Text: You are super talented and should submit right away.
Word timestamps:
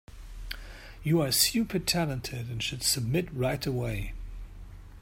You 1.03 1.21
are 1.21 1.31
super 1.31 1.77
talented 1.77 2.49
and 2.49 2.63
should 2.63 2.81
submit 2.81 3.31
right 3.31 3.63
away. 3.63 4.13